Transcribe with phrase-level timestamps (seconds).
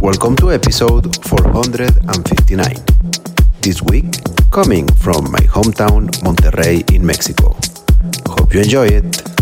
[0.00, 2.76] Welcome to episode 459.
[3.60, 4.04] This week,
[4.52, 7.56] coming from my hometown, Monterrey, in Mexico.
[8.28, 9.35] Hope you enjoy it.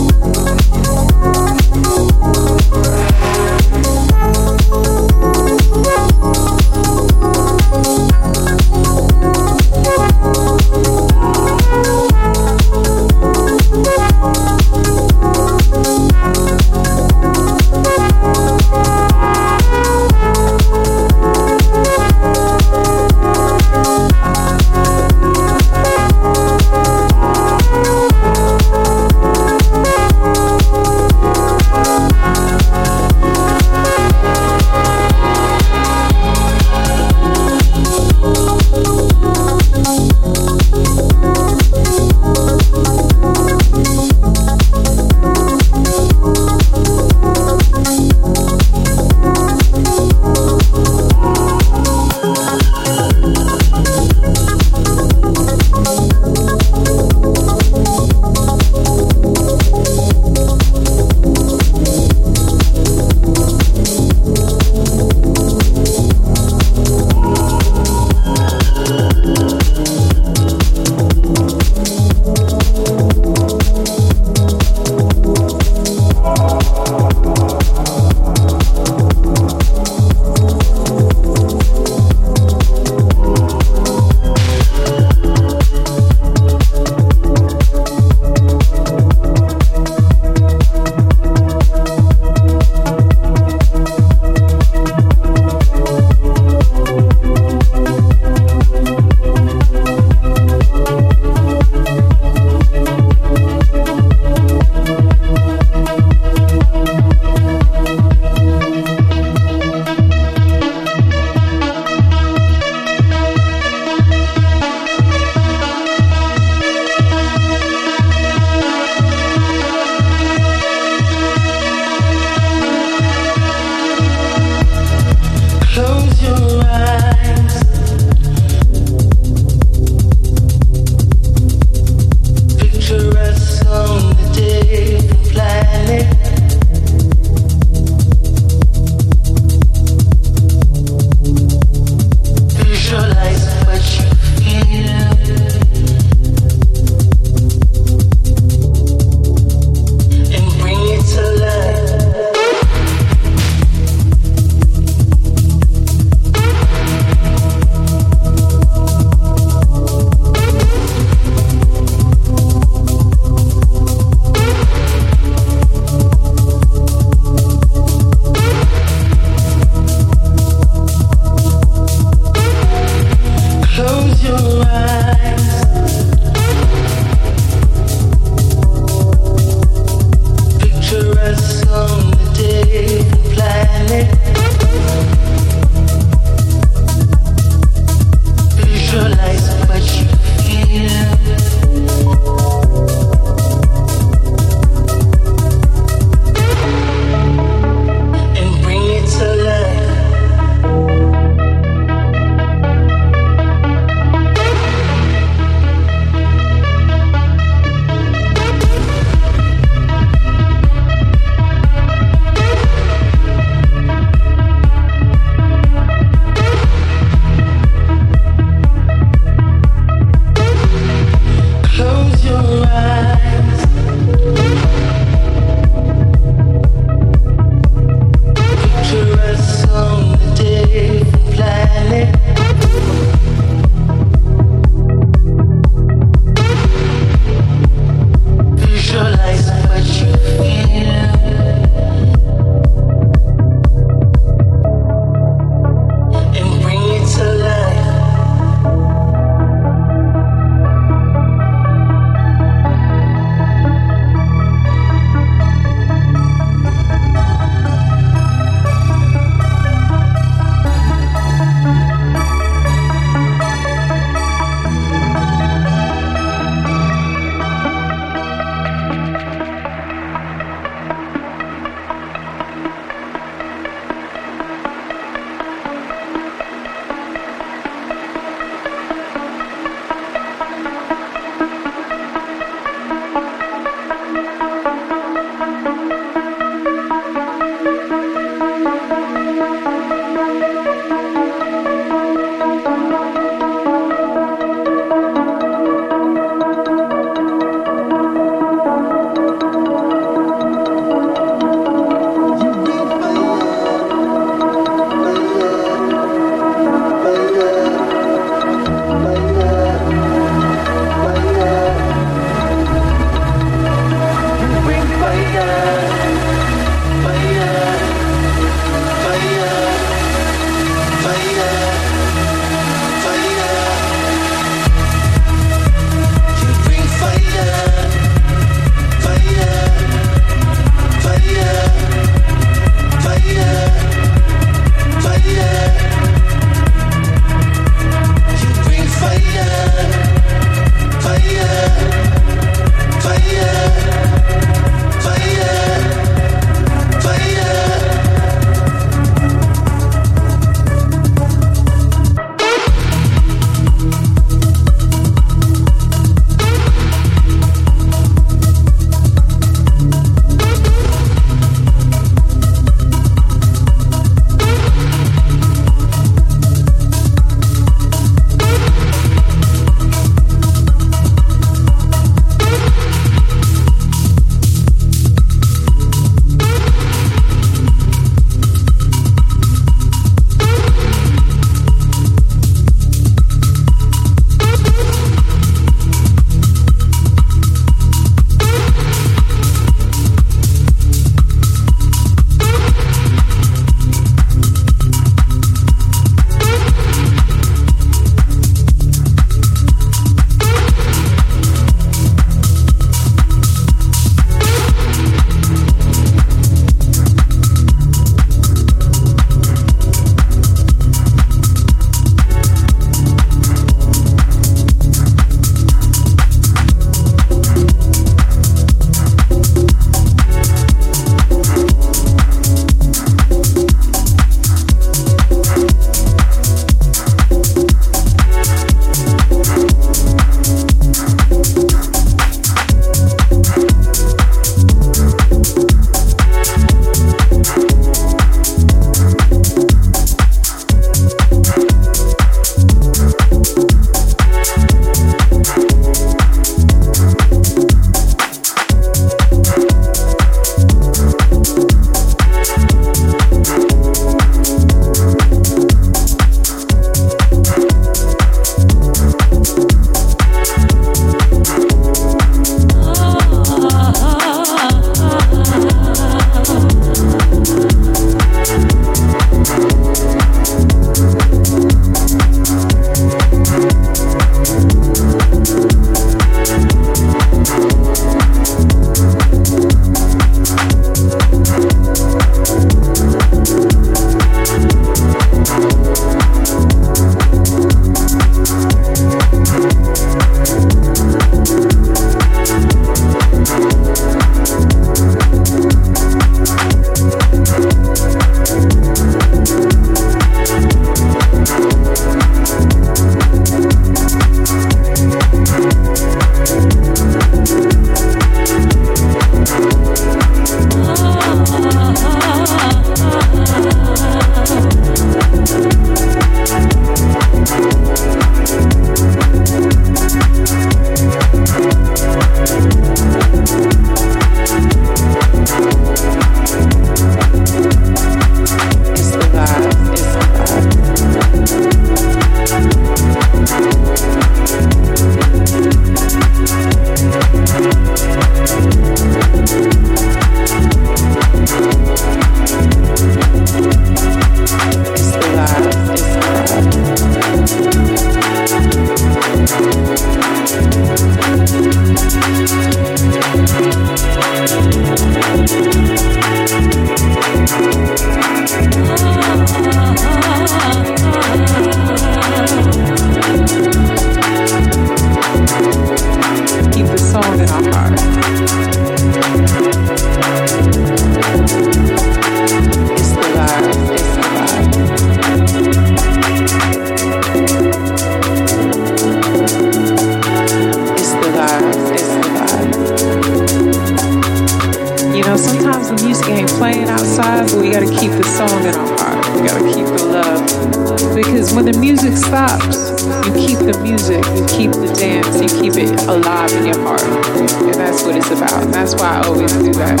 [585.42, 589.26] sometimes the music ain't playing outside, but we gotta keep the song in our heart.
[589.34, 591.14] We gotta keep the love.
[591.14, 595.74] Because when the music stops, you keep the music, you keep the dance, you keep
[595.76, 597.02] it alive in your heart.
[597.02, 598.62] And that's what it's about.
[598.62, 600.00] And that's why I always do that.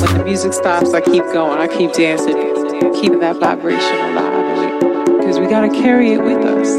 [0.00, 2.36] When the music stops, I keep going, I keep dancing,
[2.94, 5.18] keeping that vibration alive.
[5.20, 6.77] Because we gotta carry it with us.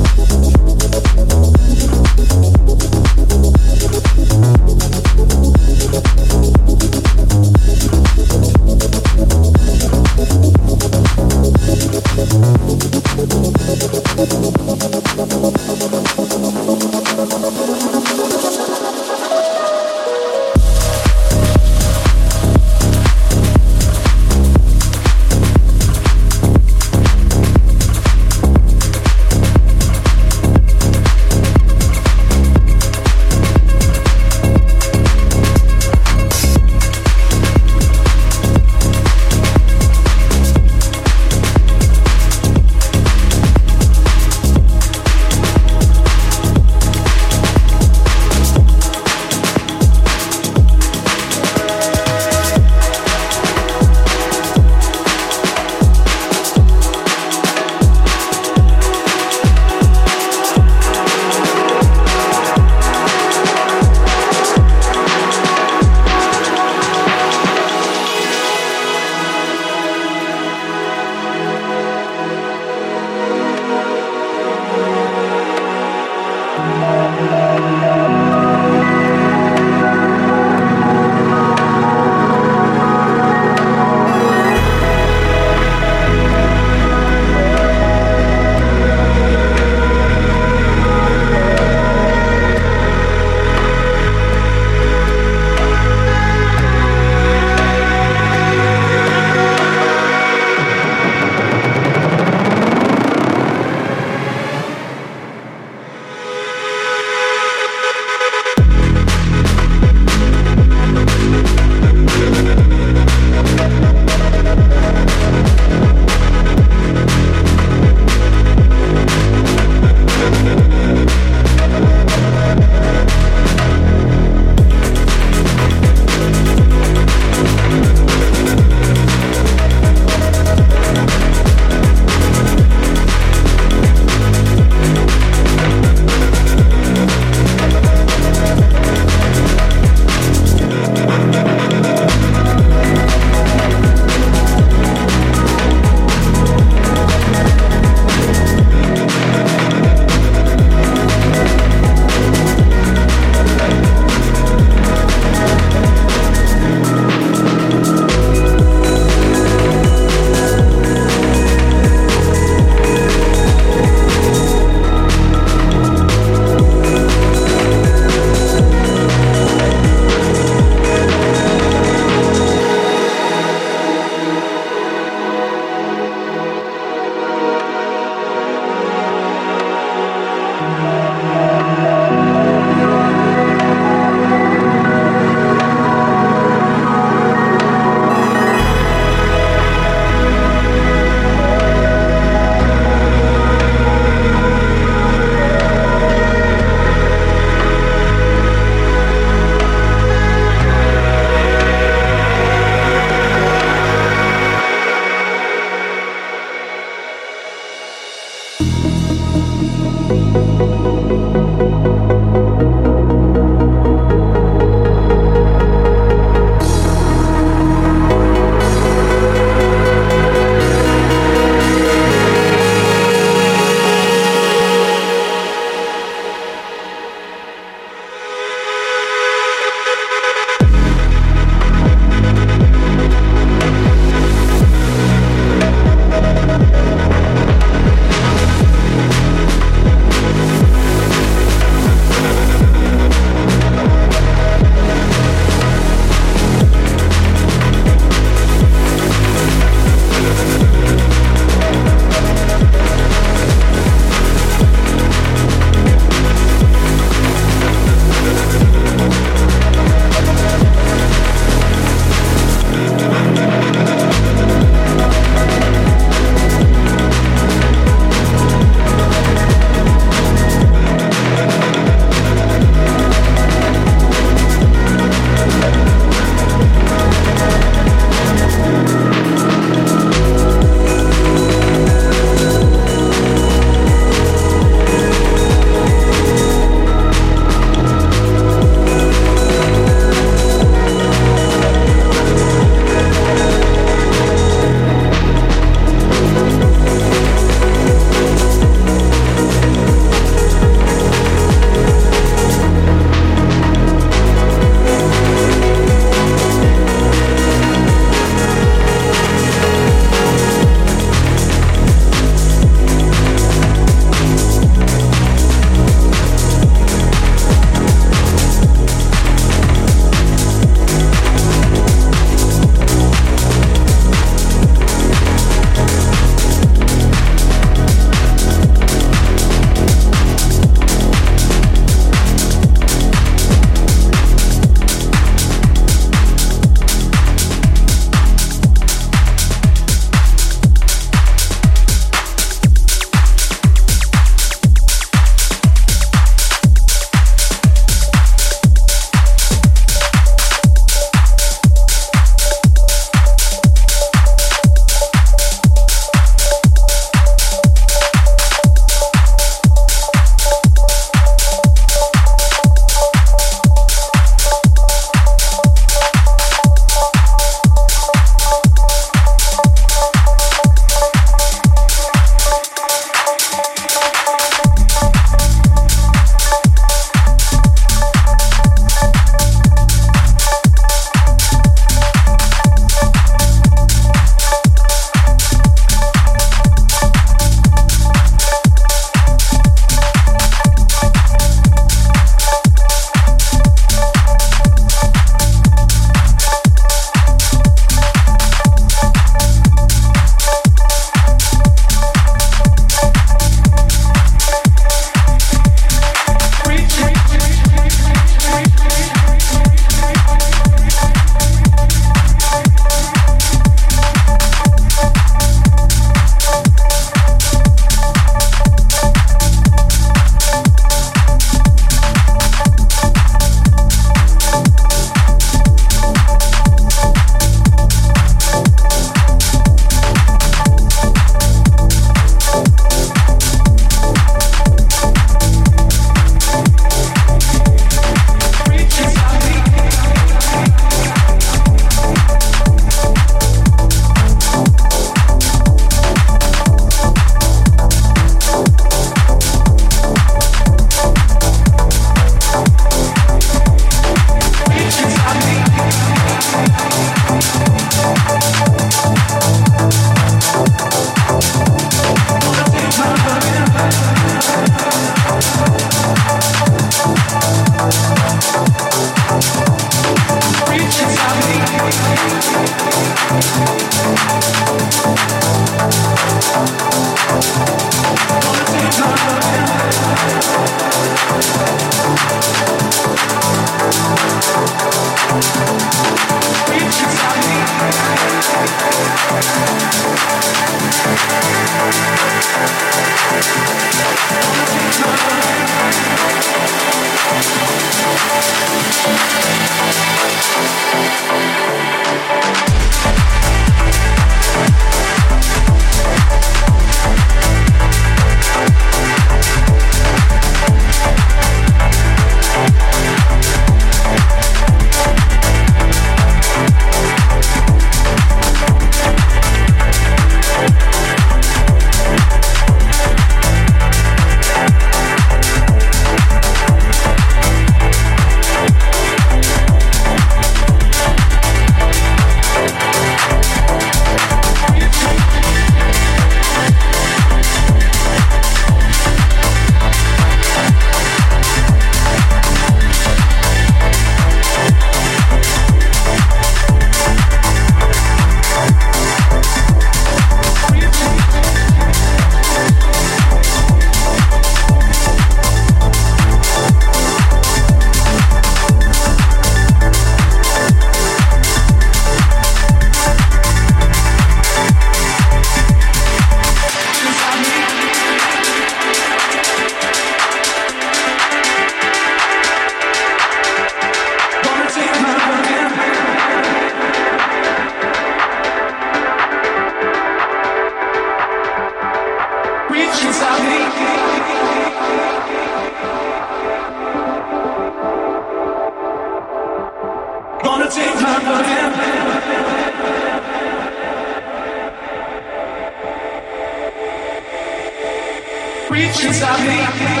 [599.01, 600.00] treats I me.